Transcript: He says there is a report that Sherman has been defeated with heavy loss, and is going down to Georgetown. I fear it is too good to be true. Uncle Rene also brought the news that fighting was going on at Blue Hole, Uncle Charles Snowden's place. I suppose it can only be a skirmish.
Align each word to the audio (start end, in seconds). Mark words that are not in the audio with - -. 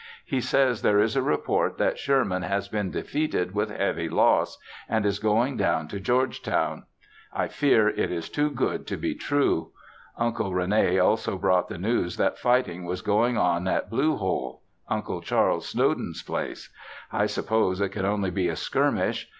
He 0.25 0.41
says 0.41 0.81
there 0.81 0.99
is 0.99 1.15
a 1.15 1.21
report 1.21 1.77
that 1.77 1.99
Sherman 1.99 2.41
has 2.41 2.67
been 2.67 2.89
defeated 2.89 3.53
with 3.53 3.69
heavy 3.69 4.09
loss, 4.09 4.57
and 4.89 5.05
is 5.05 5.19
going 5.19 5.57
down 5.57 5.87
to 5.89 5.99
Georgetown. 5.99 6.85
I 7.31 7.47
fear 7.47 7.87
it 7.87 8.11
is 8.11 8.27
too 8.27 8.49
good 8.49 8.87
to 8.87 8.97
be 8.97 9.13
true. 9.13 9.73
Uncle 10.17 10.55
Rene 10.55 10.97
also 10.97 11.37
brought 11.37 11.69
the 11.69 11.77
news 11.77 12.17
that 12.17 12.39
fighting 12.39 12.85
was 12.85 13.03
going 13.03 13.37
on 13.37 13.67
at 13.67 13.91
Blue 13.91 14.15
Hole, 14.15 14.63
Uncle 14.87 15.21
Charles 15.21 15.69
Snowden's 15.69 16.23
place. 16.23 16.73
I 17.11 17.27
suppose 17.27 17.79
it 17.79 17.89
can 17.89 18.03
only 18.07 18.31
be 18.31 18.47
a 18.49 18.55
skirmish. 18.55 19.29